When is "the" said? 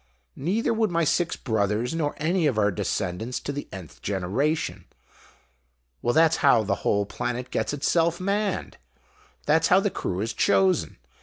3.51-3.67, 6.63-6.77, 9.79-9.91